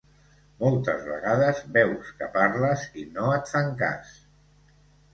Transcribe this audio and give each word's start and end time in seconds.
Moltes 0.63 1.03
vegades 1.09 1.61
veus 1.77 2.11
que 2.23 2.31
parles 2.39 2.89
i 3.05 3.09
no 3.19 3.31
et 3.39 3.55
fan 3.57 3.73
cas. 3.87 4.21